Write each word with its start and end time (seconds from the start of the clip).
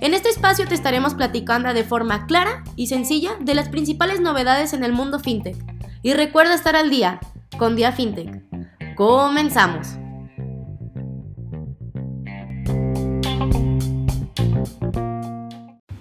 En 0.00 0.14
este 0.14 0.28
espacio 0.28 0.64
te 0.68 0.76
estaremos 0.76 1.14
platicando 1.14 1.74
de 1.74 1.82
forma 1.82 2.26
clara 2.26 2.62
y 2.76 2.86
sencilla 2.86 3.32
de 3.40 3.54
las 3.56 3.68
principales 3.68 4.20
novedades 4.20 4.72
en 4.72 4.84
el 4.84 4.92
mundo 4.92 5.18
FinTech. 5.18 5.56
Y 6.02 6.12
recuerda 6.12 6.54
estar 6.54 6.76
al 6.76 6.88
día 6.88 7.18
con 7.58 7.74
Dia 7.74 7.90
FinTech. 7.90 8.44
Comenzamos. 8.94 9.88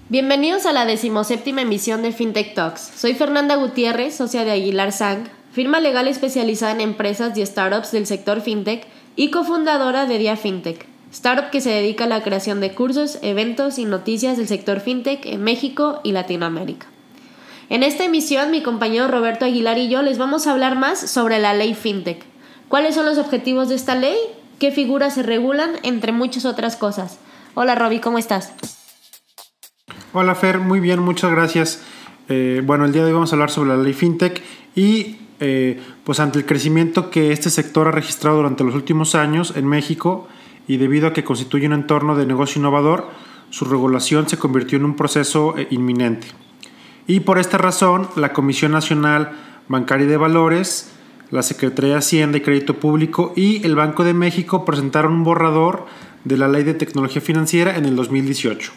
Bienvenidos 0.10 0.68
a 0.68 0.74
la 0.74 0.86
decimoséptima 0.86 1.64
emisión 1.64 2.04
de 2.04 2.12
FinTech 2.12 2.54
Talks. 2.54 2.92
Soy 2.96 3.16
Fernanda 3.16 3.56
Gutiérrez, 3.56 4.16
socia 4.16 4.46
de 4.46 4.52
Aguilar 4.52 4.92
Sang, 4.92 5.28
firma 5.52 5.80
legal 5.80 6.08
especializada 6.08 6.74
en 6.74 6.82
empresas 6.82 7.36
y 7.36 7.44
startups 7.44 7.92
del 7.92 8.06
sector 8.06 8.42
FinTech 8.42 8.86
y 9.16 9.32
cofundadora 9.32 10.06
de 10.06 10.20
Dia 10.20 10.38
FinTech, 10.38 10.88
startup 11.12 11.50
que 11.50 11.62
se 11.62 11.70
dedica 11.70 12.06
a 12.06 12.08
la 12.08 12.24
creación 12.24 12.60
de 12.60 12.74
cursos, 12.74 13.20
eventos 13.22 13.78
y 13.80 13.86
noticias 13.86 14.38
del 14.38 14.48
sector 14.48 14.80
FinTech 14.80 15.26
en 15.26 15.44
México 15.44 16.02
y 16.04 16.12
Latinoamérica. 16.12 16.88
En 17.70 17.84
esta 17.84 18.06
emisión, 18.06 18.52
mi 18.52 18.64
compañero 18.64 19.08
Roberto 19.08 19.46
Aguilar 19.46 19.78
y 19.78 19.90
yo 19.90 20.02
les 20.02 20.18
vamos 20.18 20.48
a 20.48 20.52
hablar 20.54 20.78
más 20.78 21.00
sobre 21.00 21.40
la 21.40 21.54
ley 21.54 21.74
FinTech. 21.74 22.24
¿Cuáles 22.70 22.96
son 22.96 23.06
los 23.06 23.18
objetivos 23.18 23.70
de 23.70 23.76
esta 23.76 23.96
ley? 23.96 24.18
¿Qué 24.60 24.72
figuras 24.72 25.16
se 25.16 25.24
regulan? 25.24 25.72
Entre 25.84 26.12
muchas 26.12 26.46
otras 26.46 26.76
cosas. 26.76 27.20
Hola 27.56 27.76
Roby, 27.76 28.00
¿cómo 28.00 28.18
estás? 28.18 28.54
Hola 30.14 30.36
Fer, 30.36 30.60
muy 30.60 30.80
bien, 30.80 31.00
muchas 31.00 31.32
gracias. 31.32 31.82
Eh, 32.30 32.62
bueno, 32.66 32.86
el 32.86 32.94
día 32.94 33.02
de 33.02 33.08
hoy 33.08 33.14
vamos 33.14 33.32
a 33.32 33.36
hablar 33.36 33.52
sobre 33.52 33.70
la 33.70 33.78
ley 33.78 33.94
FinTech 33.94 34.42
y 34.76 35.18
eh, 35.40 35.80
pues 36.04 36.20
ante 36.20 36.40
el 36.40 36.46
crecimiento 36.46 37.10
que 37.10 37.32
este 37.32 37.50
sector 37.50 37.88
ha 37.88 37.92
registrado 37.92 38.38
durante 38.38 38.64
los 38.64 38.76
últimos 38.76 39.16
años 39.16 39.54
en 39.56 39.68
México 39.68 40.28
y 40.68 40.78
debido 40.78 41.08
a 41.08 41.14
que 41.14 41.24
constituye 41.24 41.68
un 41.68 41.74
entorno 41.74 42.16
de 42.16 42.26
negocio 42.26 42.60
innovador, 42.60 43.10
su 43.50 43.66
regulación 43.66 44.28
se 44.28 44.38
convirtió 44.38 44.78
en 44.78 44.86
un 44.86 44.96
proceso 44.96 45.58
eh, 45.58 45.68
inminente. 45.70 46.28
Y 47.08 47.22
por 47.22 47.40
esta 47.40 47.58
razón, 47.58 48.10
la 48.16 48.34
Comisión 48.34 48.74
Nacional 48.74 49.32
Bancaria 49.70 50.08
de 50.08 50.18
Valores, 50.18 50.92
la 51.32 51.42
Secretaría 51.42 51.92
de 51.92 52.00
Hacienda 52.00 52.38
y 52.38 52.42
Crédito 52.42 52.76
Público 52.76 53.34
y 53.36 53.66
el 53.66 53.76
Banco 53.76 54.04
de 54.04 54.14
México 54.14 54.66
presentaron 54.66 55.14
un 55.14 55.24
borrador 55.24 55.86
de 56.26 56.38
la 56.38 56.48
Ley 56.48 56.64
de 56.64 56.74
Tecnología 56.74 57.22
Financiera 57.22 57.78
en 57.78 57.86
el 57.86 57.96
2018 57.96 58.72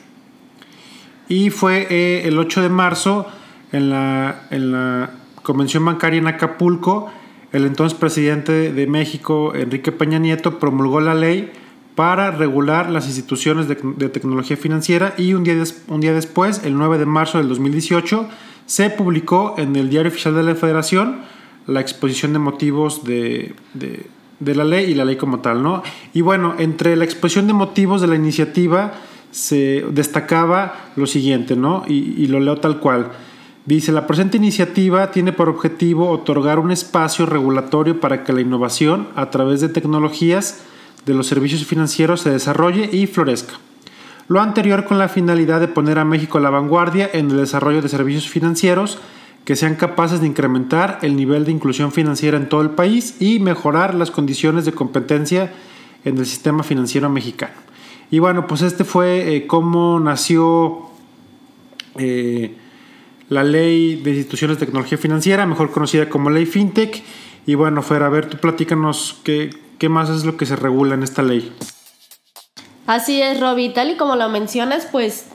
y 1.30 1.50
fue 1.50 1.86
eh, 1.90 2.22
el 2.26 2.36
8 2.38 2.60
de 2.60 2.68
marzo 2.68 3.26
en 3.70 3.88
la, 3.88 4.48
en 4.50 4.72
la 4.72 5.10
Convención 5.44 5.84
Bancaria 5.84 6.18
en 6.18 6.26
Acapulco, 6.26 7.10
el 7.52 7.64
entonces 7.66 7.96
presidente 7.96 8.72
de 8.72 8.86
México, 8.88 9.54
Enrique 9.54 9.92
Peña 9.92 10.18
Nieto, 10.18 10.58
promulgó 10.58 11.00
la 11.00 11.14
ley 11.14 11.52
para 12.00 12.30
regular 12.30 12.88
las 12.88 13.04
instituciones 13.04 13.68
de, 13.68 13.74
tecnología 14.08 14.56
financiera 14.56 15.12
y 15.18 15.34
un 15.34 15.44
día, 15.44 15.62
un 15.86 16.00
día 16.00 16.14
después, 16.14 16.62
el 16.64 16.78
9 16.78 16.96
de 16.96 17.04
marzo 17.04 17.36
del 17.36 17.46
2018, 17.50 18.26
se 18.64 18.88
publicó 18.88 19.54
en 19.58 19.76
el 19.76 19.90
Diario 19.90 20.10
Oficial 20.10 20.34
de 20.34 20.42
la 20.42 20.54
Federación 20.54 21.18
la 21.66 21.82
exposición 21.82 22.32
de 22.32 22.38
motivos 22.38 23.04
de, 23.04 23.54
de, 23.74 24.54
la 24.54 24.64
ley 24.64 24.90
y 24.90 24.94
la 24.94 25.04
ley 25.04 25.16
como 25.16 25.40
tal, 25.40 25.62
¿no? 25.62 25.82
Y 26.14 26.22
bueno, 26.22 26.54
entre 26.56 26.96
la 26.96 27.04
exposición 27.04 27.46
de 27.46 27.52
motivos 27.52 28.00
de 28.00 28.06
la 28.06 28.16
iniciativa 28.16 28.94
se 29.30 29.84
destacaba 29.90 30.92
lo 30.96 31.06
siguiente, 31.06 31.54
¿no? 31.54 31.84
Y, 31.86 32.26
lo 32.28 32.40
leo 32.40 32.56
tal 32.56 32.80
cual. 32.80 33.10
Dice, 33.66 33.92
la 33.92 34.06
presente 34.06 34.38
iniciativa 34.38 35.10
tiene 35.10 35.34
por 35.34 35.50
objetivo 35.50 36.08
otorgar 36.08 36.60
un 36.60 36.70
espacio 36.70 37.26
regulatorio 37.26 38.00
para 38.00 38.24
que 38.24 38.32
la 38.32 38.40
innovación 38.40 39.08
a 39.16 39.28
través 39.28 39.60
de 39.60 39.68
tecnologías 39.68 40.64
de 41.06 41.14
los 41.14 41.26
servicios 41.26 41.64
financieros 41.64 42.22
se 42.22 42.30
desarrolle 42.30 42.88
y 42.92 43.06
florezca. 43.06 43.54
Lo 44.28 44.40
anterior 44.40 44.84
con 44.84 44.98
la 44.98 45.08
finalidad 45.08 45.60
de 45.60 45.68
poner 45.68 45.98
a 45.98 46.04
México 46.04 46.38
a 46.38 46.40
la 46.40 46.50
vanguardia 46.50 47.10
en 47.12 47.30
el 47.30 47.38
desarrollo 47.38 47.82
de 47.82 47.88
servicios 47.88 48.28
financieros 48.28 48.98
que 49.44 49.56
sean 49.56 49.74
capaces 49.74 50.20
de 50.20 50.26
incrementar 50.26 50.98
el 51.02 51.16
nivel 51.16 51.44
de 51.44 51.52
inclusión 51.52 51.90
financiera 51.90 52.36
en 52.36 52.48
todo 52.48 52.60
el 52.60 52.70
país 52.70 53.16
y 53.20 53.40
mejorar 53.40 53.94
las 53.94 54.10
condiciones 54.10 54.64
de 54.64 54.72
competencia 54.72 55.52
en 56.04 56.18
el 56.18 56.26
sistema 56.26 56.62
financiero 56.62 57.10
mexicano. 57.10 57.54
Y 58.10 58.18
bueno, 58.18 58.46
pues 58.46 58.62
este 58.62 58.84
fue 58.84 59.34
eh, 59.34 59.46
cómo 59.46 59.98
nació 59.98 60.90
eh, 61.96 62.54
la 63.28 63.44
ley 63.44 63.96
de 63.96 64.10
instituciones 64.10 64.58
de 64.58 64.66
tecnología 64.66 64.98
financiera, 64.98 65.46
mejor 65.46 65.70
conocida 65.70 66.08
como 66.08 66.30
ley 66.30 66.46
FinTech. 66.46 67.02
Y 67.46 67.54
bueno, 67.54 67.82
Fer, 67.82 68.02
a 68.02 68.08
ver, 68.08 68.26
tú 68.26 68.36
platícanos 68.36 69.20
qué, 69.24 69.50
qué 69.80 69.88
más 69.88 70.10
es 70.10 70.24
lo 70.24 70.36
que 70.36 70.46
se 70.46 70.54
regula 70.54 70.94
en 70.94 71.02
esta 71.02 71.22
ley. 71.22 71.50
Así 72.86 73.20
es, 73.20 73.40
Roby. 73.40 73.70
Tal 73.70 73.90
y 73.90 73.96
como 73.96 74.14
lo 74.14 74.28
mencionas, 74.28 74.86
pues 74.92 75.26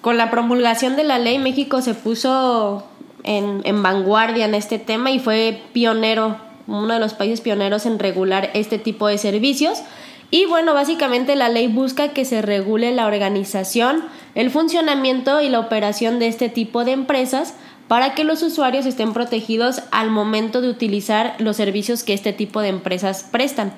con 0.00 0.16
la 0.16 0.30
promulgación 0.30 0.96
de 0.96 1.04
la 1.04 1.18
ley 1.18 1.38
México 1.38 1.82
se 1.82 1.92
puso 1.92 2.84
en, 3.24 3.60
en, 3.64 3.82
vanguardia 3.82 4.46
en 4.46 4.54
este 4.54 4.78
tema 4.78 5.10
y 5.10 5.18
fue 5.18 5.62
pionero, 5.74 6.38
uno 6.66 6.94
de 6.94 6.98
los 6.98 7.12
países 7.12 7.42
pioneros 7.42 7.84
en 7.84 7.98
regular 7.98 8.50
este 8.54 8.78
tipo 8.78 9.06
de 9.06 9.18
servicios. 9.18 9.82
Y 10.30 10.46
bueno, 10.46 10.72
básicamente 10.72 11.36
la 11.36 11.50
ley 11.50 11.66
busca 11.66 12.08
que 12.08 12.24
se 12.24 12.40
regule 12.40 12.92
la 12.92 13.06
organización, 13.06 14.04
el 14.34 14.50
funcionamiento 14.50 15.42
y 15.42 15.50
la 15.50 15.60
operación 15.60 16.18
de 16.18 16.28
este 16.28 16.48
tipo 16.48 16.84
de 16.84 16.92
empresas 16.92 17.54
para 17.86 18.14
que 18.14 18.24
los 18.24 18.42
usuarios 18.42 18.86
estén 18.86 19.12
protegidos 19.12 19.82
al 19.90 20.10
momento 20.10 20.62
de 20.62 20.70
utilizar 20.70 21.34
los 21.38 21.56
servicios 21.56 22.04
que 22.04 22.14
este 22.14 22.32
tipo 22.32 22.62
de 22.62 22.68
empresas 22.68 23.26
prestan. 23.30 23.74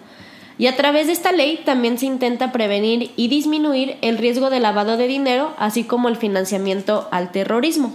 Y 0.59 0.67
a 0.67 0.77
través 0.77 1.07
de 1.07 1.13
esta 1.13 1.33
ley 1.33 1.61
también 1.65 1.99
se 1.99 2.07
intenta 2.07 2.53
prevenir 2.53 3.11
y 3.17 3.29
disminuir 3.29 3.97
el 4.03 4.19
riesgo 4.19 4.51
de 4.51 4.61
lavado 4.61 4.97
de 4.97 5.09
dinero, 5.09 5.53
así 5.59 5.85
como 5.85 6.09
el 6.09 6.17
financiamiento 6.17 7.09
al 7.11 7.33
terrorismo. 7.33 7.95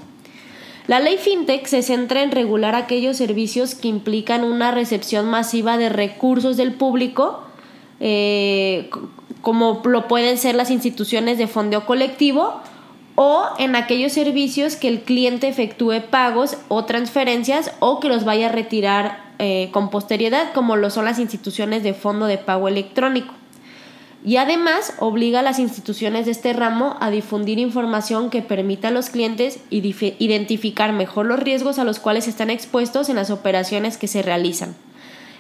La 0.88 1.00
ley 1.00 1.18
FinTech 1.18 1.66
se 1.68 1.82
centra 1.82 2.24
en 2.24 2.32
regular 2.32 2.74
aquellos 2.76 3.18
servicios 3.18 3.76
que 3.76 3.90
implican 3.90 4.44
una 4.44 4.72
recepción 4.72 5.26
masiva 5.30 5.78
de 5.78 5.90
recursos 5.90 6.56
del 6.56 6.74
público 6.74 7.44
eh, 8.00 8.90
como 9.42 9.82
lo 9.86 10.08
pueden 10.08 10.38
ser 10.38 10.56
las 10.56 10.70
instituciones 10.70 11.38
de 11.38 11.48
fondo 11.48 11.86
colectivo 11.86 12.62
o 13.16 13.46
en 13.58 13.76
aquellos 13.76 14.12
servicios 14.12 14.76
que 14.76 14.88
el 14.88 15.02
cliente 15.02 15.48
efectúe 15.48 16.02
pagos 16.10 16.58
o 16.68 16.86
transferencias 16.86 17.72
o 17.80 18.00
que 18.00 18.10
los 18.10 18.24
vaya 18.24 18.50
a 18.50 18.52
retirar 18.52 19.27
eh, 19.40 19.70
con 19.72 19.90
posterioridad, 19.90 20.54
como 20.54 20.76
lo 20.76 20.90
son 20.90 21.06
las 21.06 21.20
instituciones 21.20 21.84
de 21.84 21.94
fondo 21.94 22.26
de 22.26 22.38
pago 22.38 22.68
electrónico. 22.68 23.34
Y 24.26 24.38
además 24.38 24.94
obliga 25.00 25.40
a 25.40 25.44
las 25.44 25.60
instituciones 25.60 26.26
de 26.26 26.32
este 26.32 26.52
ramo 26.54 26.98
a 27.00 27.12
difundir 27.12 27.60
información 27.60 28.30
que 28.30 28.42
permita 28.42 28.90
a 28.90 28.92
los 28.92 29.10
clientes 29.10 29.60
identificar 29.70 30.92
mejor 30.92 31.28
los 31.28 31.40
riesgos 31.40 31.80
a 31.80 31.84
los 31.84 32.00
cuales 32.00 32.28
están 32.28 32.50
expuestos 32.50 33.10
en 33.10 33.16
las 33.16 33.30
operaciones 33.30 33.98
que 33.98 34.08
se 34.08 34.24
realizan. 34.24 34.76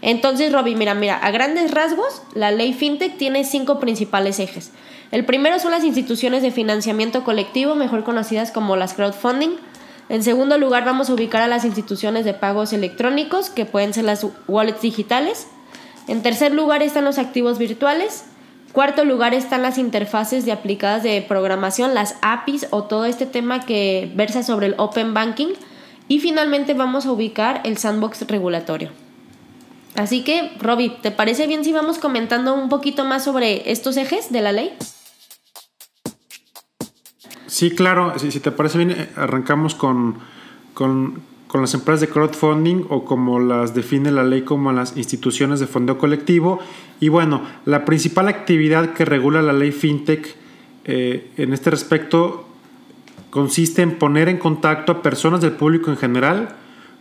Entonces, 0.01 0.53
Robbie, 0.53 0.75
mira, 0.75 0.93
mira, 0.93 1.17
a 1.17 1.31
grandes 1.31 1.71
rasgos, 1.71 2.21
la 2.33 2.51
ley 2.51 2.73
FinTech 2.73 3.17
tiene 3.17 3.43
cinco 3.43 3.79
principales 3.79 4.39
ejes. 4.39 4.71
El 5.11 5.25
primero 5.25 5.59
son 5.59 5.71
las 5.71 5.83
instituciones 5.83 6.41
de 6.43 6.51
financiamiento 6.51 7.23
colectivo, 7.23 7.75
mejor 7.75 8.03
conocidas 8.03 8.51
como 8.51 8.75
las 8.75 8.93
crowdfunding. 8.93 9.55
En 10.09 10.23
segundo 10.23 10.57
lugar, 10.57 10.85
vamos 10.85 11.09
a 11.09 11.13
ubicar 11.13 11.41
a 11.41 11.47
las 11.47 11.65
instituciones 11.65 12.23
de 12.23 12.33
pagos 12.33 12.71
electrónicos, 12.71 13.49
que 13.49 13.65
pueden 13.65 13.93
ser 13.93 14.05
las 14.05 14.25
wallets 14.47 14.81
digitales. 14.81 15.47
En 16.07 16.23
tercer 16.23 16.53
lugar 16.53 16.81
están 16.81 17.03
los 17.03 17.17
activos 17.17 17.57
virtuales. 17.57 18.23
Cuarto 18.71 19.03
lugar 19.03 19.33
están 19.33 19.61
las 19.61 19.77
interfaces 19.77 20.45
de 20.45 20.53
aplicadas 20.53 21.03
de 21.03 21.21
programación, 21.21 21.93
las 21.93 22.15
APIs 22.21 22.67
o 22.69 22.83
todo 22.83 23.05
este 23.05 23.25
tema 23.25 23.65
que 23.65 24.11
versa 24.15 24.43
sobre 24.43 24.67
el 24.67 24.75
Open 24.77 25.13
Banking. 25.13 25.53
Y 26.07 26.19
finalmente 26.19 26.73
vamos 26.73 27.05
a 27.05 27.11
ubicar 27.11 27.61
el 27.65 27.77
sandbox 27.77 28.27
regulatorio. 28.27 28.91
Así 29.95 30.23
que, 30.23 30.51
Robbie, 30.59 30.95
¿te 31.01 31.11
parece 31.11 31.47
bien 31.47 31.65
si 31.65 31.73
vamos 31.73 31.97
comentando 31.97 32.53
un 32.53 32.69
poquito 32.69 33.03
más 33.03 33.23
sobre 33.23 33.71
estos 33.71 33.97
ejes 33.97 34.31
de 34.31 34.41
la 34.41 34.51
ley? 34.53 34.71
Sí, 37.47 37.71
claro, 37.71 38.13
si, 38.17 38.39
te 38.39 38.51
parece 38.51 38.77
bien, 38.77 38.91
eh, 38.91 39.09
arrancamos 39.15 39.73
con, 39.73 40.15
con, 40.73 41.25
las 41.53 41.73
empresas 41.73 42.01
de 42.01 42.09
crowdfunding 42.09 42.85
o 42.89 43.05
como 43.05 43.39
las 43.39 43.73
define 43.73 44.11
la 44.11 44.23
ley 44.23 44.41
como 44.43 44.71
las 44.73 44.95
instituciones 44.97 45.59
de 45.59 45.65
fondo 45.65 45.97
colectivo. 45.97 46.59
Y 46.99 47.09
bueno, 47.09 47.41
la 47.65 47.85
principal 47.85 48.27
actividad 48.27 48.93
que 48.93 49.05
regula 49.05 49.41
la 49.41 49.53
ley 49.53 49.71
FinTech 49.71 50.35
eh, 50.85 51.31
en 51.37 51.53
este 51.53 51.71
respecto 51.71 52.47
consiste 53.29 53.81
en 53.81 53.97
poner 53.97 54.29
en 54.29 54.37
contacto 54.37 54.91
a 54.91 55.01
personas 55.01 55.41
del 55.41 55.53
público 55.53 55.89
en 55.89 55.97
general 55.97 56.55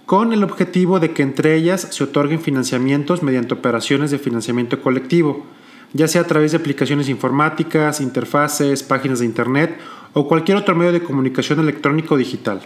con 0.07 0.33
el 0.33 0.45
objetivo 0.45 1.01
de 1.01 1.11
que 1.11 1.23
entre 1.23 1.57
ellas 1.57 1.89
se 1.91 2.05
otorguen 2.05 2.41
financiamientos 2.41 3.23
mediante 3.23 3.55
operaciones 3.55 4.13
de 4.13 4.19
financiamiento 4.19 4.81
colectivo, 4.81 5.45
ya 5.93 6.07
sea 6.07 6.23
a 6.23 6.27
través 6.27 6.53
de 6.53 6.59
aplicaciones 6.59 7.09
informáticas, 7.09 8.01
interfaces, 8.01 8.85
páginas 8.85 9.19
de 9.19 9.27
Internet 9.27 9.79
o 10.19 10.27
cualquier 10.27 10.57
otro 10.57 10.75
medio 10.75 10.93
de 10.93 11.03
comunicación 11.03 11.61
electrónico 11.61 12.15
o 12.15 12.17
digital. 12.17 12.63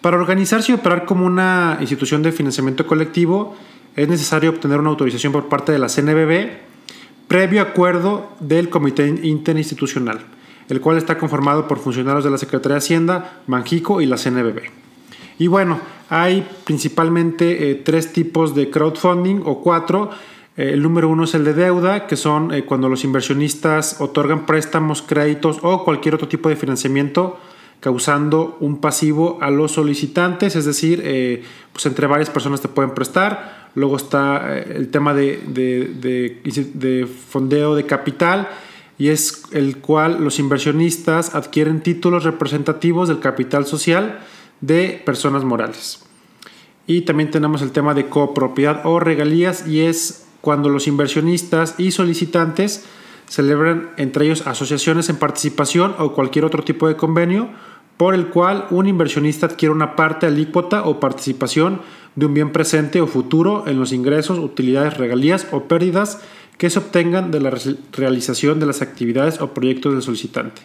Para 0.00 0.18
organizarse 0.18 0.70
y 0.70 0.76
operar 0.76 1.04
como 1.04 1.26
una 1.26 1.78
institución 1.80 2.22
de 2.22 2.30
financiamiento 2.30 2.86
colectivo 2.86 3.56
es 3.96 4.08
necesario 4.08 4.50
obtener 4.50 4.78
una 4.78 4.90
autorización 4.90 5.32
por 5.32 5.48
parte 5.48 5.72
de 5.72 5.80
la 5.80 5.88
CNBB 5.88 6.50
previo 7.26 7.60
acuerdo 7.60 8.30
del 8.38 8.68
Comité 8.68 9.08
Interinstitucional, 9.08 10.20
el 10.68 10.80
cual 10.80 10.96
está 10.96 11.18
conformado 11.18 11.66
por 11.66 11.80
funcionarios 11.80 12.22
de 12.22 12.30
la 12.30 12.38
Secretaría 12.38 12.74
de 12.74 12.78
Hacienda, 12.78 13.40
Banjico 13.48 14.00
y 14.00 14.06
la 14.06 14.16
CNBB. 14.16 14.62
Y 15.40 15.48
bueno, 15.48 15.80
hay 16.08 16.46
principalmente 16.62 17.72
eh, 17.72 17.74
tres 17.74 18.12
tipos 18.12 18.54
de 18.54 18.70
crowdfunding 18.70 19.42
o 19.44 19.60
cuatro. 19.60 20.10
Eh, 20.58 20.72
el 20.74 20.82
número 20.82 21.08
uno 21.08 21.24
es 21.24 21.34
el 21.34 21.44
de 21.44 21.54
deuda, 21.54 22.06
que 22.06 22.16
son 22.16 22.52
eh, 22.52 22.64
cuando 22.64 22.90
los 22.90 23.04
inversionistas 23.04 24.00
otorgan 24.00 24.44
préstamos, 24.44 25.00
créditos 25.00 25.60
o 25.62 25.84
cualquier 25.84 26.16
otro 26.16 26.28
tipo 26.28 26.50
de 26.50 26.56
financiamiento 26.56 27.38
causando 27.80 28.56
un 28.58 28.80
pasivo 28.80 29.38
a 29.40 29.50
los 29.50 29.70
solicitantes, 29.70 30.56
es 30.56 30.64
decir, 30.64 31.44
pues 31.72 31.86
entre 31.86 32.08
varias 32.08 32.28
personas 32.28 32.60
te 32.60 32.66
pueden 32.66 32.90
prestar. 32.90 33.68
Luego 33.76 33.96
está 33.96 34.58
el 34.58 34.88
tema 34.88 35.14
de, 35.14 35.38
de 35.46 37.06
fondeo 37.06 37.76
de 37.76 37.86
capital 37.86 38.48
y 38.98 39.08
es 39.10 39.44
el 39.52 39.78
cual 39.78 40.24
los 40.24 40.40
inversionistas 40.40 41.36
adquieren 41.36 41.80
títulos 41.80 42.24
representativos 42.24 43.08
del 43.08 43.20
capital 43.20 43.64
social 43.64 44.18
de 44.60 45.00
personas 45.06 45.44
morales. 45.44 46.04
Y 46.86 47.02
también 47.02 47.30
tenemos 47.30 47.62
el 47.62 47.70
tema 47.70 47.94
de 47.94 48.08
copropiedad 48.08 48.80
o 48.84 48.98
regalías 48.98 49.68
y 49.68 49.82
es 49.82 50.27
cuando 50.40 50.68
los 50.68 50.86
inversionistas 50.86 51.74
y 51.78 51.90
solicitantes 51.90 52.84
celebran 53.28 53.90
entre 53.96 54.24
ellos 54.24 54.46
asociaciones 54.46 55.08
en 55.08 55.16
participación 55.16 55.94
o 55.98 56.14
cualquier 56.14 56.44
otro 56.44 56.62
tipo 56.64 56.88
de 56.88 56.96
convenio 56.96 57.48
por 57.96 58.14
el 58.14 58.28
cual 58.28 58.66
un 58.70 58.86
inversionista 58.86 59.46
adquiere 59.46 59.74
una 59.74 59.96
parte 59.96 60.26
alícuota 60.26 60.84
o 60.84 61.00
participación 61.00 61.80
de 62.14 62.26
un 62.26 62.34
bien 62.34 62.52
presente 62.52 63.00
o 63.00 63.06
futuro 63.06 63.64
en 63.66 63.78
los 63.78 63.92
ingresos, 63.92 64.38
utilidades, 64.38 64.96
regalías 64.96 65.48
o 65.50 65.64
pérdidas 65.64 66.20
que 66.56 66.70
se 66.70 66.78
obtengan 66.78 67.30
de 67.30 67.40
la 67.40 67.52
realización 67.92 68.60
de 68.60 68.66
las 68.66 68.82
actividades 68.82 69.40
o 69.40 69.52
proyectos 69.52 69.92
del 69.92 70.02
solicitante. 70.02 70.62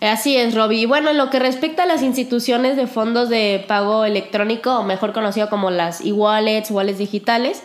Así 0.00 0.36
es, 0.36 0.54
Robbie. 0.54 0.86
Bueno, 0.86 1.10
en 1.10 1.18
lo 1.18 1.28
que 1.28 1.40
respecta 1.40 1.82
a 1.82 1.86
las 1.86 2.02
instituciones 2.02 2.76
de 2.76 2.86
fondos 2.86 3.28
de 3.28 3.64
pago 3.66 4.04
electrónico, 4.04 4.84
mejor 4.84 5.12
conocido 5.12 5.50
como 5.50 5.70
las 5.70 6.00
e-wallets, 6.04 6.70
wallets 6.70 6.98
digitales, 6.98 7.62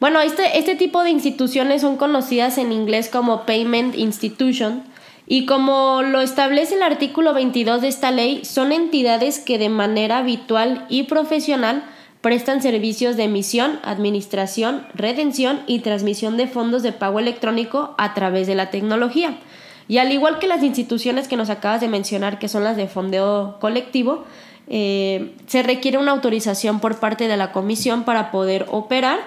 bueno, 0.00 0.20
este, 0.20 0.58
este 0.58 0.74
tipo 0.74 1.04
de 1.04 1.10
instituciones 1.10 1.82
son 1.82 1.96
conocidas 1.96 2.58
en 2.58 2.72
inglés 2.72 3.08
como 3.08 3.46
Payment 3.46 3.94
Institution 3.96 4.82
y 5.28 5.46
como 5.46 6.02
lo 6.02 6.20
establece 6.20 6.74
el 6.74 6.82
artículo 6.82 7.32
22 7.34 7.80
de 7.80 7.88
esta 7.88 8.10
ley, 8.10 8.44
son 8.44 8.72
entidades 8.72 9.38
que 9.38 9.56
de 9.56 9.68
manera 9.68 10.18
habitual 10.18 10.86
y 10.88 11.04
profesional 11.04 11.84
prestan 12.20 12.62
servicios 12.62 13.16
de 13.16 13.24
emisión, 13.24 13.78
administración, 13.84 14.86
redención 14.94 15.60
y 15.66 15.78
transmisión 15.78 16.36
de 16.36 16.48
fondos 16.48 16.82
de 16.82 16.92
pago 16.92 17.20
electrónico 17.20 17.94
a 17.96 18.12
través 18.14 18.46
de 18.46 18.56
la 18.56 18.70
tecnología. 18.70 19.38
Y 19.88 19.98
al 19.98 20.12
igual 20.12 20.38
que 20.38 20.46
las 20.46 20.62
instituciones 20.62 21.28
que 21.28 21.36
nos 21.36 21.50
acabas 21.50 21.80
de 21.80 21.88
mencionar, 21.88 22.38
que 22.38 22.48
son 22.48 22.64
las 22.64 22.76
de 22.76 22.88
fondeo 22.88 23.56
colectivo, 23.60 24.24
eh, 24.68 25.34
se 25.46 25.62
requiere 25.62 25.98
una 25.98 26.12
autorización 26.12 26.80
por 26.80 26.98
parte 26.98 27.28
de 27.28 27.36
la 27.36 27.52
comisión 27.52 28.04
para 28.04 28.30
poder 28.30 28.66
operar 28.68 29.20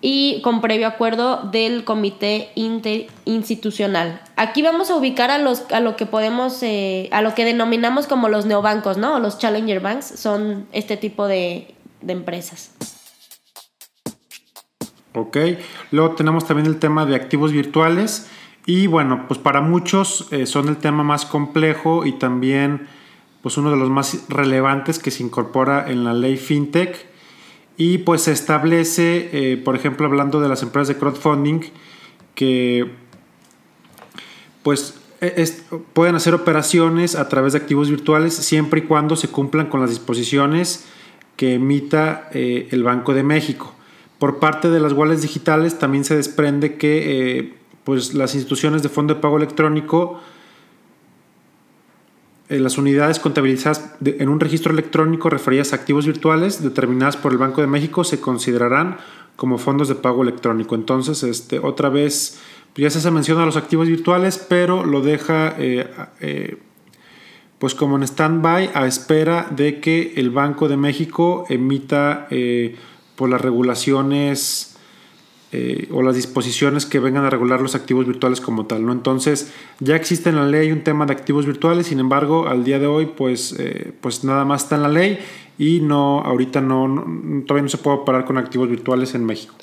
y 0.00 0.40
con 0.40 0.62
previo 0.62 0.86
acuerdo 0.86 1.42
del 1.50 1.84
comité 1.84 2.50
interinstitucional. 2.54 4.22
Aquí 4.36 4.62
vamos 4.62 4.90
a 4.90 4.96
ubicar 4.96 5.30
a 5.30 5.36
los 5.36 5.70
a 5.70 5.80
lo 5.80 5.96
que 5.96 6.06
podemos 6.06 6.62
eh, 6.62 7.08
a 7.12 7.20
lo 7.20 7.34
que 7.34 7.44
denominamos 7.44 8.06
como 8.06 8.30
los 8.30 8.46
neobancos, 8.46 8.96
¿no? 8.96 9.18
Los 9.20 9.38
challenger 9.38 9.80
banks 9.80 10.06
son 10.06 10.66
este 10.72 10.96
tipo 10.96 11.26
de, 11.26 11.74
de 12.00 12.12
empresas. 12.14 12.70
Ok, 15.12 15.36
luego 15.90 16.14
tenemos 16.14 16.46
también 16.46 16.66
el 16.66 16.78
tema 16.78 17.04
de 17.04 17.16
activos 17.16 17.52
virtuales 17.52 18.30
y 18.66 18.86
bueno, 18.86 19.26
pues 19.26 19.40
para 19.40 19.60
muchos 19.60 20.28
eh, 20.30 20.46
son 20.46 20.68
el 20.68 20.76
tema 20.76 21.02
más 21.02 21.24
complejo 21.24 22.04
y 22.04 22.12
también 22.12 22.86
pues 23.42 23.56
uno 23.56 23.70
de 23.70 23.76
los 23.76 23.88
más 23.88 24.26
relevantes 24.28 24.98
que 24.98 25.10
se 25.10 25.22
incorpora 25.22 25.90
en 25.90 26.04
la 26.04 26.12
ley 26.12 26.36
FinTech. 26.36 27.06
Y 27.76 27.98
pues 27.98 28.22
se 28.22 28.32
establece, 28.32 29.30
eh, 29.32 29.56
por 29.56 29.74
ejemplo, 29.74 30.06
hablando 30.06 30.40
de 30.40 30.50
las 30.50 30.62
empresas 30.62 30.88
de 30.88 30.96
crowdfunding, 30.96 31.60
que 32.34 32.90
pues 34.62 35.00
e, 35.22 35.46
pueden 35.94 36.14
hacer 36.14 36.34
operaciones 36.34 37.16
a 37.16 37.30
través 37.30 37.54
de 37.54 37.60
activos 37.60 37.88
virtuales 37.88 38.34
siempre 38.34 38.80
y 38.80 38.82
cuando 38.82 39.16
se 39.16 39.28
cumplan 39.28 39.66
con 39.68 39.80
las 39.80 39.88
disposiciones 39.88 40.84
que 41.36 41.54
emita 41.54 42.28
eh, 42.34 42.68
el 42.70 42.82
Banco 42.82 43.14
de 43.14 43.22
México. 43.22 43.74
Por 44.18 44.38
parte 44.38 44.68
de 44.68 44.80
las 44.80 44.92
wallets 44.92 45.22
digitales 45.22 45.78
también 45.78 46.04
se 46.04 46.14
desprende 46.14 46.76
que 46.76 47.59
pues 47.84 48.14
las 48.14 48.34
instituciones 48.34 48.82
de 48.82 48.88
fondo 48.88 49.14
de 49.14 49.20
pago 49.20 49.36
electrónico, 49.36 50.20
eh, 52.48 52.58
las 52.58 52.78
unidades 52.78 53.18
contabilizadas 53.18 53.94
en 54.04 54.28
un 54.28 54.40
registro 54.40 54.72
electrónico 54.72 55.30
referidas 55.30 55.72
a 55.72 55.76
activos 55.76 56.06
virtuales 56.06 56.62
determinadas 56.62 57.16
por 57.16 57.32
el 57.32 57.38
Banco 57.38 57.60
de 57.60 57.66
México 57.66 58.04
se 58.04 58.20
considerarán 58.20 58.98
como 59.36 59.56
fondos 59.56 59.88
de 59.88 59.94
pago 59.94 60.22
electrónico. 60.22 60.74
Entonces, 60.74 61.22
este, 61.22 61.58
otra 61.60 61.88
vez, 61.88 62.40
pues, 62.74 62.92
ya 62.92 63.00
se 63.00 63.10
menciona 63.10 63.46
los 63.46 63.56
activos 63.56 63.88
virtuales, 63.88 64.44
pero 64.48 64.84
lo 64.84 65.00
deja 65.00 65.54
eh, 65.58 65.88
eh, 66.20 66.58
pues 67.58 67.74
como 67.74 67.96
en 67.96 68.02
stand-by 68.02 68.70
a 68.74 68.86
espera 68.86 69.46
de 69.50 69.80
que 69.80 70.14
el 70.16 70.30
Banco 70.30 70.68
de 70.68 70.76
México 70.76 71.44
emita 71.48 72.26
por 73.16 73.28
las 73.28 73.40
regulaciones 73.40 74.70
eh, 75.52 75.88
o 75.90 76.02
las 76.02 76.14
disposiciones 76.14 76.86
que 76.86 77.00
vengan 77.00 77.24
a 77.24 77.30
regular 77.30 77.60
los 77.60 77.74
activos 77.74 78.06
virtuales 78.06 78.40
como 78.40 78.66
tal. 78.66 78.86
¿no? 78.86 78.92
Entonces, 78.92 79.52
ya 79.80 79.96
existe 79.96 80.30
en 80.30 80.36
la 80.36 80.46
ley 80.46 80.70
un 80.70 80.84
tema 80.84 81.06
de 81.06 81.12
activos 81.12 81.44
virtuales, 81.44 81.88
sin 81.88 81.98
embargo, 81.98 82.46
al 82.46 82.62
día 82.62 82.78
de 82.78 82.86
hoy, 82.86 83.06
pues, 83.06 83.56
eh, 83.58 83.92
pues 84.00 84.22
nada 84.22 84.44
más 84.44 84.62
está 84.62 84.76
en 84.76 84.82
la 84.82 84.88
ley 84.88 85.18
y 85.58 85.80
no, 85.80 86.20
ahorita 86.20 86.60
no, 86.60 87.42
todavía 87.46 87.64
no 87.64 87.68
se 87.68 87.78
puede 87.78 87.96
operar 87.96 88.24
con 88.26 88.38
activos 88.38 88.68
virtuales 88.68 89.14
en 89.16 89.24
México. 89.24 89.54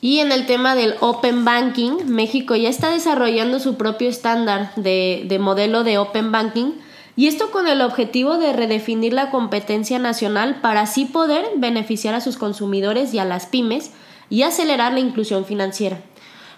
Y 0.00 0.18
en 0.18 0.32
el 0.32 0.46
tema 0.46 0.74
del 0.74 0.94
Open 1.00 1.44
Banking, 1.44 2.06
México 2.06 2.56
ya 2.56 2.70
está 2.70 2.90
desarrollando 2.90 3.60
su 3.60 3.76
propio 3.76 4.08
estándar 4.08 4.72
de, 4.76 5.26
de 5.28 5.38
modelo 5.38 5.84
de 5.84 5.98
Open 5.98 6.32
Banking 6.32 6.72
y 7.16 7.26
esto 7.26 7.50
con 7.50 7.68
el 7.68 7.80
objetivo 7.82 8.38
de 8.38 8.52
redefinir 8.52 9.12
la 9.12 9.30
competencia 9.30 9.98
nacional 9.98 10.60
para 10.60 10.82
así 10.82 11.04
poder 11.04 11.44
beneficiar 11.56 12.14
a 12.14 12.20
sus 12.20 12.36
consumidores 12.36 13.12
y 13.12 13.18
a 13.18 13.24
las 13.24 13.46
pymes 13.46 13.92
y 14.30 14.42
acelerar 14.42 14.92
la 14.92 15.00
inclusión 15.00 15.44
financiera. 15.44 16.00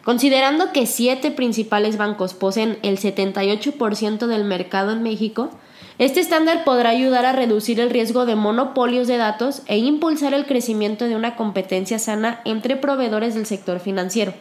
Considerando 0.04 0.70
que 0.72 0.86
siete 0.86 1.30
principales 1.30 1.96
bancos 1.96 2.34
poseen 2.34 2.78
el 2.82 2.98
78% 2.98 4.26
del 4.26 4.44
mercado 4.44 4.92
en 4.92 5.02
México, 5.02 5.50
este 5.98 6.20
estándar 6.20 6.64
podrá 6.64 6.90
ayudar 6.90 7.24
a 7.24 7.32
reducir 7.32 7.80
el 7.80 7.90
riesgo 7.90 8.26
de 8.26 8.36
monopolios 8.36 9.08
de 9.08 9.16
datos 9.16 9.62
e 9.66 9.78
impulsar 9.78 10.34
el 10.34 10.44
crecimiento 10.44 11.06
de 11.06 11.16
una 11.16 11.36
competencia 11.36 11.98
sana 11.98 12.40
entre 12.44 12.76
proveedores 12.76 13.34
del 13.34 13.46
sector 13.46 13.80
financiero. 13.80 14.34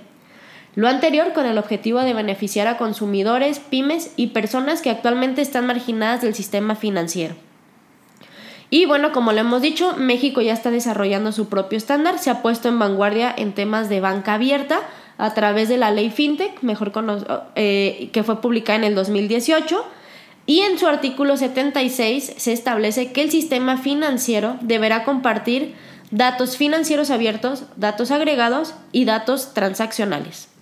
Lo 0.76 0.88
anterior 0.88 1.34
con 1.34 1.46
el 1.46 1.58
objetivo 1.58 2.00
de 2.00 2.14
beneficiar 2.14 2.68
a 2.68 2.78
consumidores, 2.78 3.60
pymes 3.60 4.12
y 4.16 4.28
personas 4.28 4.82
que 4.82 4.90
actualmente 4.90 5.42
están 5.42 5.68
marginadas 5.68 6.22
del 6.22 6.34
sistema 6.34 6.76
financiero. 6.76 7.36
Y 8.72 8.86
bueno, 8.86 9.12
como 9.12 9.34
lo 9.34 9.40
hemos 9.40 9.62
dicho, 9.62 9.96
México 9.98 10.42
ya 10.42 10.54
está 10.54 10.72
desarrollando 10.72 11.32
su 11.32 11.48
propio 11.48 11.78
estándar, 11.78 12.18
se 12.18 12.32
ha 12.32 12.42
puesto 12.42 12.70
en 12.70 12.80
vanguardia 12.80 13.32
en 13.38 13.54
temas 13.54 13.88
de 13.88 14.00
banca 14.00 14.34
abierta 14.34 14.80
a 15.20 15.36
través 15.36 15.70
de 15.70 15.78
la 15.78 15.92
ley 15.92 16.10
FinTech, 16.10 16.64
mejor 16.64 16.92
eh, 17.56 18.10
que 18.12 18.24
fue 18.24 18.42
publicada 18.42 18.80
en 18.80 18.86
el 18.86 18.96
2018. 18.96 19.86
Y 20.48 20.62
en 20.62 20.80
su 20.80 20.88
artículo 20.88 21.38
76 21.38 22.34
se 22.36 22.52
establece 22.52 23.12
que 23.12 23.22
el 23.22 23.30
sistema 23.30 23.78
financiero 23.78 24.58
deberá 24.62 25.04
compartir 25.04 25.76
datos 26.10 26.58
financieros 26.58 27.12
abiertos, 27.12 27.66
datos 27.76 28.10
agregados 28.10 28.74
y 28.92 29.06
datos 29.06 29.54
transaccionales. 29.54 30.53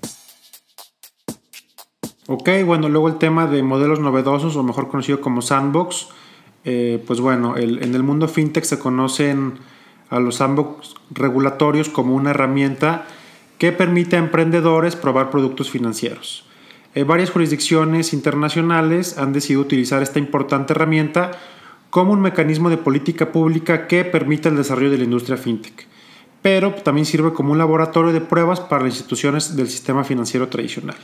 Ok, 2.34 2.48
bueno, 2.66 2.88
luego 2.88 3.10
el 3.10 3.18
tema 3.18 3.46
de 3.46 3.62
modelos 3.62 4.00
novedosos 4.00 4.56
o 4.56 4.64
mejor 4.64 4.88
conocido 4.88 5.20
como 5.20 5.42
sandbox. 5.42 6.08
Eh, 6.64 7.04
pues 7.06 7.20
bueno, 7.20 7.58
en 7.58 7.94
el 7.94 8.04
mundo 8.04 8.30
fintech 8.30 8.64
se 8.64 8.80
conocen 8.80 9.56
a 10.10 10.18
los 10.22 10.36
sandbox 10.36 10.96
regulatorios 11.10 11.90
como 11.90 12.16
una 12.16 12.30
herramienta 12.30 13.06
que 13.58 13.74
permite 13.74 14.16
a 14.16 14.20
emprendedores 14.20 14.96
probar 14.96 15.30
productos 15.30 15.70
financieros. 15.70 16.46
eh, 16.96 17.04
varias 17.04 17.32
jurisdicciones 17.32 18.14
internacionales 18.14 19.18
han 19.18 19.34
decidido 19.34 19.60
utilizar 19.60 20.02
esta 20.02 20.20
importante 20.20 20.72
herramienta 20.72 21.32
como 21.90 22.14
un 22.14 22.22
mecanismo 22.22 22.70
de 22.70 22.78
política 22.78 23.34
pública 23.34 23.88
que 23.88 24.06
permite 24.06 24.48
el 24.48 24.56
desarrollo 24.56 24.90
de 24.90 25.00
la 25.00 25.04
industria 25.04 25.36
fintech, 25.36 25.86
pero 26.42 26.76
también 26.76 27.06
sirve 27.06 27.34
como 27.34 27.52
un 27.52 27.58
laboratorio 27.58 28.14
de 28.14 28.22
pruebas 28.22 28.62
para 28.62 28.84
las 28.84 28.94
instituciones 28.94 29.58
del 29.58 29.68
sistema 29.68 30.06
financiero 30.06 30.48
tradicional. 30.48 30.96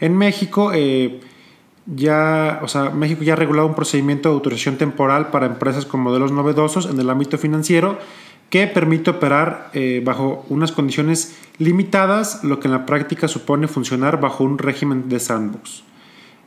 En 0.00 0.16
México, 0.16 0.72
eh, 0.74 1.20
ya, 1.86 2.60
o 2.62 2.68
sea, 2.68 2.90
México 2.90 3.22
ya 3.22 3.34
ha 3.34 3.36
regulado 3.36 3.66
un 3.66 3.74
procedimiento 3.74 4.28
de 4.28 4.34
autorización 4.34 4.76
temporal 4.76 5.30
para 5.30 5.46
empresas 5.46 5.86
con 5.86 6.00
modelos 6.00 6.32
novedosos 6.32 6.86
en 6.86 6.98
el 6.98 7.10
ámbito 7.10 7.38
financiero 7.38 7.98
que 8.50 8.66
permite 8.66 9.10
operar 9.10 9.70
eh, 9.72 10.02
bajo 10.04 10.44
unas 10.48 10.72
condiciones 10.72 11.36
limitadas, 11.58 12.44
lo 12.44 12.60
que 12.60 12.68
en 12.68 12.72
la 12.72 12.86
práctica 12.86 13.26
supone 13.28 13.68
funcionar 13.68 14.20
bajo 14.20 14.44
un 14.44 14.58
régimen 14.58 15.08
de 15.08 15.18
sandbox. 15.20 15.82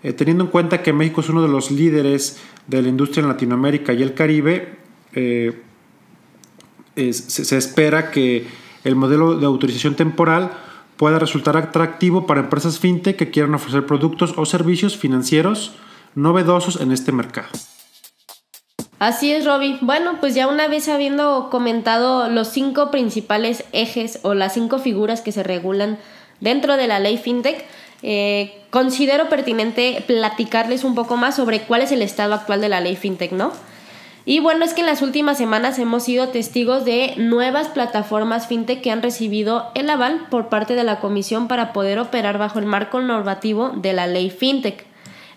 Eh, 0.04 0.14
teniendo 0.14 0.44
en 0.44 0.50
cuenta 0.50 0.84
que 0.84 0.94
México 0.94 1.22
es 1.22 1.30
uno 1.30 1.42
de 1.42 1.50
los 1.50 1.72
líderes 1.72 2.40
de 2.68 2.82
la 2.82 2.88
industria 2.88 3.24
en 3.24 3.30
Latinoamérica 3.30 3.94
y 3.94 4.04
el 4.04 4.14
Caribe, 4.14 4.78
se 6.96 7.58
espera 7.58 8.12
que 8.12 8.46
el 8.84 8.96
modelo 8.96 9.38
de 9.38 9.46
autorización 9.46 9.96
temporal 9.96 10.52
pueda 10.98 11.20
resultar 11.20 11.56
atractivo 11.58 12.26
para 12.26 12.42
empresas 12.42 12.80
fintech 12.80 13.16
que 13.16 13.32
quieran 13.32 13.54
ofrecer 13.54 13.86
productos 13.86 14.34
o 14.38 14.46
servicios 14.46 14.98
financieros 14.98 15.74
novedosos 16.16 16.82
en 16.82 16.92
este 16.92 17.12
mercado. 17.12 17.50
Así 19.00 19.32
es, 19.32 19.46
Robbie. 19.46 19.78
Bueno, 19.82 20.18
pues 20.20 20.34
ya 20.34 20.48
una 20.48 20.68
vez 20.68 20.90
habiendo 20.90 21.50
comentado 21.52 22.30
los 22.30 22.48
cinco 22.48 22.90
principales 22.90 23.64
ejes 23.72 24.20
o 24.24 24.34
las 24.34 24.54
cinco 24.54 24.80
figuras 24.80 25.22
que 25.22 25.32
se 25.32 25.44
regulan 25.44 26.00
dentro 26.40 26.78
de 26.78 26.88
la 26.88 27.00
ley 27.00 27.18
FinTech, 27.18 27.64
eh, 28.02 28.64
considero 28.72 29.30
pertinente 29.30 30.04
platicarles 30.08 30.84
un 30.84 30.96
poco 30.96 31.16
más 31.16 31.36
sobre 31.36 31.62
cuál 31.62 31.82
es 31.84 31.92
el 31.92 32.02
estado 32.02 32.34
actual 32.34 32.60
de 32.60 32.70
la 32.70 32.82
ley 32.82 32.96
FinTech, 32.96 33.32
¿no? 33.32 33.52
Y 34.30 34.42
bueno, 34.42 34.66
es 34.66 34.74
que 34.74 34.82
en 34.82 34.88
las 34.88 35.02
últimas 35.02 35.38
semanas 35.38 35.80
hemos 35.80 36.04
sido 36.04 36.28
testigos 36.28 36.84
de 36.84 37.14
nuevas 37.16 37.70
plataformas 37.70 38.48
fintech 38.48 38.82
que 38.82 38.92
han 38.92 39.02
recibido 39.02 39.72
el 39.74 39.90
aval 39.90 40.28
por 40.30 40.50
parte 40.50 40.76
de 40.76 40.84
la 40.84 41.00
Comisión 41.00 41.48
para 41.48 41.72
poder 41.72 41.98
operar 41.98 42.38
bajo 42.38 42.60
el 42.60 42.66
marco 42.66 43.00
normativo 43.00 43.70
de 43.70 43.94
la 43.94 44.06
ley 44.06 44.30
fintech. 44.30 44.86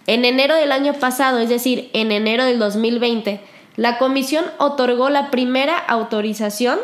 En 0.09 0.25
enero 0.25 0.56
del 0.56 0.73
año 0.73 0.94
pasado, 0.94 1.38
es 1.38 1.49
decir, 1.49 1.88
en 1.92 2.11
enero 2.11 2.44
del 2.44 2.59
2020, 2.59 3.40
la 3.76 3.97
comisión 3.97 4.44
otorgó 4.59 5.09
la 5.09 5.30
primera 5.30 5.78
autorización 5.78 6.80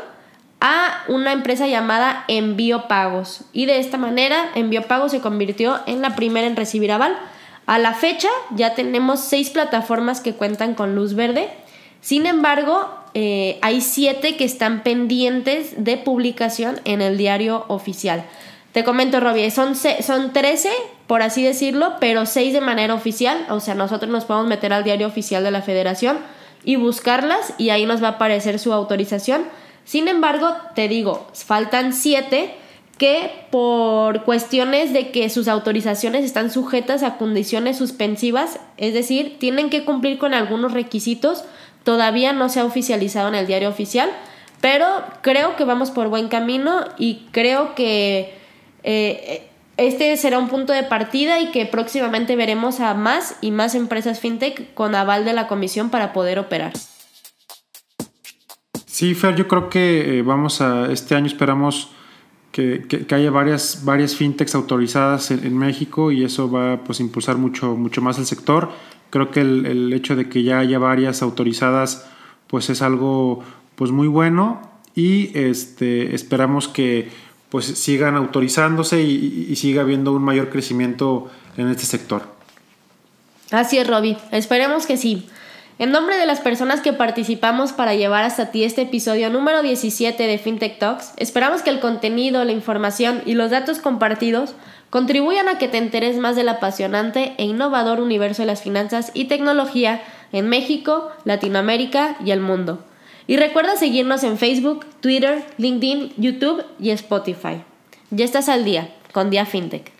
a 0.60 1.02
una 1.08 1.32
empresa 1.32 1.66
llamada 1.66 2.24
Envío 2.28 2.86
Pagos 2.86 3.40
y 3.52 3.66
de 3.66 3.80
esta 3.80 3.98
manera 3.98 4.52
Envío 4.54 4.82
Pagos 4.82 5.10
se 5.10 5.20
convirtió 5.20 5.80
en 5.86 6.02
la 6.02 6.14
primera 6.14 6.46
en 6.46 6.54
recibir 6.54 6.92
aval. 6.92 7.18
A 7.66 7.80
la 7.80 7.94
fecha 7.94 8.28
ya 8.54 8.76
tenemos 8.76 9.18
seis 9.18 9.50
plataformas 9.50 10.20
que 10.20 10.34
cuentan 10.34 10.74
con 10.74 10.94
luz 10.94 11.14
verde. 11.14 11.50
Sin 12.06 12.26
embargo, 12.26 12.88
eh, 13.14 13.58
hay 13.62 13.80
siete 13.80 14.36
que 14.36 14.44
están 14.44 14.84
pendientes 14.84 15.74
de 15.76 15.96
publicación 15.96 16.80
en 16.84 17.02
el 17.02 17.18
diario 17.18 17.64
oficial. 17.66 18.24
Te 18.70 18.84
comento, 18.84 19.18
Robbie, 19.18 19.50
son, 19.50 19.74
son 19.74 20.32
13, 20.32 20.70
por 21.08 21.22
así 21.22 21.42
decirlo, 21.42 21.94
pero 21.98 22.24
seis 22.24 22.52
de 22.52 22.60
manera 22.60 22.94
oficial. 22.94 23.44
O 23.50 23.58
sea, 23.58 23.74
nosotros 23.74 24.08
nos 24.08 24.24
podemos 24.24 24.48
meter 24.48 24.72
al 24.72 24.84
diario 24.84 25.08
oficial 25.08 25.42
de 25.42 25.50
la 25.50 25.62
federación 25.62 26.18
y 26.62 26.76
buscarlas 26.76 27.54
y 27.58 27.70
ahí 27.70 27.86
nos 27.86 28.00
va 28.00 28.06
a 28.06 28.10
aparecer 28.12 28.60
su 28.60 28.72
autorización. 28.72 29.42
Sin 29.84 30.06
embargo, 30.06 30.54
te 30.76 30.86
digo, 30.86 31.26
faltan 31.34 31.92
siete 31.92 32.54
que 32.98 33.30
por 33.50 34.22
cuestiones 34.22 34.92
de 34.92 35.10
que 35.10 35.28
sus 35.28 35.48
autorizaciones 35.48 36.24
están 36.24 36.52
sujetas 36.52 37.02
a 37.02 37.18
condiciones 37.18 37.76
suspensivas, 37.76 38.58
es 38.76 38.94
decir, 38.94 39.38
tienen 39.38 39.70
que 39.70 39.84
cumplir 39.84 40.18
con 40.18 40.34
algunos 40.34 40.72
requisitos, 40.72 41.44
todavía 41.86 42.32
no 42.32 42.48
se 42.48 42.58
ha 42.58 42.64
oficializado 42.64 43.28
en 43.28 43.36
el 43.36 43.46
diario 43.46 43.68
oficial, 43.68 44.10
pero 44.60 44.86
creo 45.22 45.54
que 45.54 45.64
vamos 45.64 45.92
por 45.92 46.08
buen 46.08 46.26
camino 46.26 46.80
y 46.98 47.28
creo 47.30 47.76
que 47.76 48.34
eh, 48.82 49.48
este 49.76 50.16
será 50.16 50.40
un 50.40 50.48
punto 50.48 50.72
de 50.72 50.82
partida 50.82 51.38
y 51.38 51.52
que 51.52 51.64
próximamente 51.64 52.34
veremos 52.34 52.80
a 52.80 52.92
más 52.94 53.36
y 53.40 53.52
más 53.52 53.76
empresas 53.76 54.18
fintech 54.18 54.74
con 54.74 54.96
aval 54.96 55.24
de 55.24 55.32
la 55.32 55.46
comisión 55.46 55.88
para 55.88 56.12
poder 56.12 56.40
operar. 56.40 56.72
Sí, 58.86 59.14
Fer, 59.14 59.36
yo 59.36 59.46
creo 59.46 59.70
que 59.70 60.18
eh, 60.18 60.22
vamos 60.22 60.60
a, 60.60 60.90
este 60.90 61.14
año 61.14 61.26
esperamos 61.26 61.90
que, 62.56 63.14
haya 63.14 63.30
varias, 63.30 63.84
varias 63.84 64.16
fintechs 64.16 64.54
autorizadas 64.54 65.30
en, 65.30 65.56
México 65.58 66.10
y 66.10 66.24
eso 66.24 66.50
va 66.50 66.78
pues, 66.84 67.00
impulsar 67.00 67.36
mucho, 67.36 67.76
mucho 67.76 68.00
más 68.00 68.18
el 68.18 68.24
sector. 68.24 68.70
Creo 69.10 69.30
que 69.30 69.40
el, 69.40 69.66
el, 69.66 69.92
hecho 69.92 70.16
de 70.16 70.28
que 70.28 70.42
ya 70.42 70.58
haya 70.58 70.78
varias 70.78 71.20
autorizadas 71.22 72.06
pues 72.46 72.70
es 72.70 72.80
algo 72.80 73.42
pues 73.74 73.90
muy 73.90 74.08
bueno 74.08 74.62
y 74.94 75.36
este, 75.38 76.14
esperamos 76.14 76.68
que 76.68 77.10
pues 77.50 77.66
sigan 77.66 78.16
autorizándose 78.16 79.02
y, 79.02 79.54
siga 79.56 79.82
habiendo 79.82 80.12
un 80.12 80.22
mayor 80.22 80.48
crecimiento 80.48 81.30
en 81.56 81.68
este 81.68 81.84
sector. 81.84 82.22
Así 83.50 83.78
es, 83.78 83.86
Robbie. 83.86 84.16
Esperemos 84.32 84.86
que 84.86 84.96
sí. 84.96 85.28
En 85.78 85.90
nombre 85.90 86.16
de 86.16 86.24
las 86.24 86.40
personas 86.40 86.80
que 86.80 86.94
participamos 86.94 87.72
para 87.72 87.94
llevar 87.94 88.24
hasta 88.24 88.50
ti 88.50 88.64
este 88.64 88.82
episodio 88.82 89.28
número 89.28 89.60
17 89.60 90.26
de 90.26 90.38
FinTech 90.38 90.78
Talks, 90.78 91.12
esperamos 91.18 91.60
que 91.60 91.68
el 91.68 91.80
contenido, 91.80 92.42
la 92.44 92.52
información 92.52 93.20
y 93.26 93.34
los 93.34 93.50
datos 93.50 93.78
compartidos 93.80 94.54
contribuyan 94.88 95.50
a 95.50 95.58
que 95.58 95.68
te 95.68 95.76
enteres 95.76 96.16
más 96.16 96.34
del 96.34 96.48
apasionante 96.48 97.34
e 97.36 97.44
innovador 97.44 98.00
universo 98.00 98.40
de 98.40 98.46
las 98.46 98.62
finanzas 98.62 99.10
y 99.12 99.26
tecnología 99.26 100.02
en 100.32 100.48
México, 100.48 101.10
Latinoamérica 101.26 102.16
y 102.24 102.30
el 102.30 102.40
mundo. 102.40 102.82
Y 103.26 103.36
recuerda 103.36 103.76
seguirnos 103.76 104.24
en 104.24 104.38
Facebook, 104.38 104.86
Twitter, 105.00 105.44
LinkedIn, 105.58 106.14
YouTube 106.16 106.64
y 106.80 106.88
Spotify. 106.90 107.62
Ya 108.10 108.24
estás 108.24 108.48
al 108.48 108.64
día 108.64 108.88
con 109.12 109.28
Día 109.28 109.44
FinTech. 109.44 109.95